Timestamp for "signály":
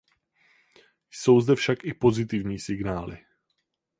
2.59-3.25